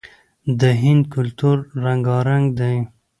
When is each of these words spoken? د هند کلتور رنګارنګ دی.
د 0.59 0.61
هند 0.81 1.03
کلتور 1.13 1.57
رنګارنګ 1.83 2.45
دی. 2.59 2.75